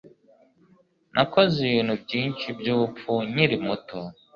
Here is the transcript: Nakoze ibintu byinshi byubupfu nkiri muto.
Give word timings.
Nakoze 1.15 1.55
ibintu 1.67 1.93
byinshi 2.03 2.45
byubupfu 2.59 3.13
nkiri 3.29 3.57
muto. 3.65 3.99